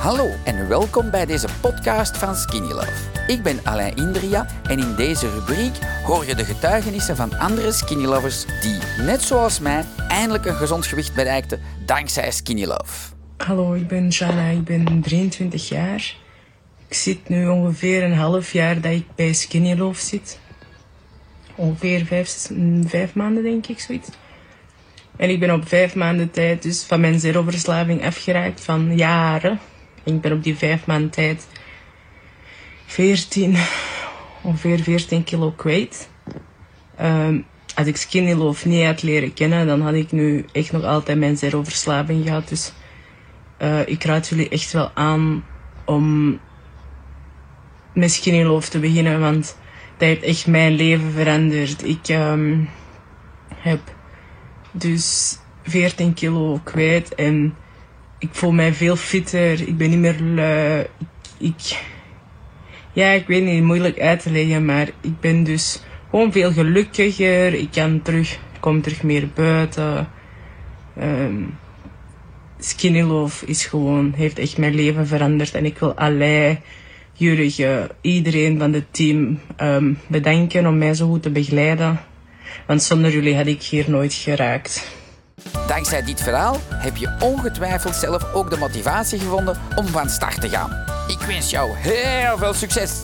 [0.00, 2.92] Hallo en welkom bij deze podcast van Skinny Love.
[3.26, 5.72] Ik ben Alain Indria en in deze rubriek
[6.04, 10.86] hoor je de getuigenissen van andere Skinny Lovers die, net zoals mij, eindelijk een gezond
[10.86, 13.14] gewicht bereikten dankzij Skinny Love.
[13.36, 16.16] Hallo, ik ben Jana, ik ben 23 jaar.
[16.88, 20.38] Ik zit nu ongeveer een half jaar dat ik bij Skinny Love zit.
[21.54, 22.50] Ongeveer vijf,
[22.86, 24.08] vijf maanden denk ik, zoiets.
[25.16, 29.60] En ik ben op vijf maanden tijd dus van mijn zero-verslaving afgeraakt van jaren.
[30.04, 31.46] Ik ben op die vijf maanden tijd
[32.86, 33.56] 14,
[34.42, 36.08] ongeveer 14 kilo kwijt.
[36.96, 37.40] Ehm,
[37.74, 41.18] als ik Skinny Love niet had leren kennen, dan had ik nu echt nog altijd
[41.18, 42.48] mijn zero-verslaving gehad.
[42.48, 42.72] Dus
[43.56, 45.44] eh, ik raad jullie echt wel aan
[45.84, 46.38] om
[47.94, 49.56] met Skinny Love te beginnen, want
[49.96, 51.84] dat heeft echt mijn leven veranderd.
[51.84, 52.58] Ik ehm,
[53.54, 53.80] heb
[54.70, 57.54] dus 14 kilo kwijt en
[58.20, 59.68] ik voel mij veel fitter.
[59.68, 60.86] Ik ben niet meer lui.
[61.38, 61.82] Ik,
[62.92, 67.54] ja, ik weet niet, moeilijk uit te leggen, maar ik ben dus gewoon veel gelukkiger.
[67.54, 70.08] Ik kan terug, kom terug meer buiten.
[71.02, 71.58] Um,
[72.58, 75.54] Skinny Love is gewoon, heeft echt mijn leven veranderd.
[75.54, 76.58] En ik wil allerlei
[77.12, 77.54] jullie,
[78.00, 82.00] iedereen van het team um, bedanken om mij zo goed te begeleiden.
[82.66, 84.99] Want zonder jullie had ik hier nooit geraakt.
[85.66, 90.48] Dankzij dit verhaal heb je ongetwijfeld zelf ook de motivatie gevonden om van start te
[90.48, 90.84] gaan.
[91.06, 93.00] Ik wens jou heel veel succes!